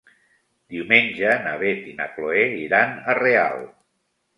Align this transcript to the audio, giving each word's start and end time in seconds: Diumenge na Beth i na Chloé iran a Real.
Diumenge 0.75 1.35
na 1.45 1.53
Beth 1.65 1.85
i 1.93 1.95
na 2.03 2.11
Chloé 2.17 2.49
iran 2.67 3.01
a 3.15 3.21
Real. 3.25 3.67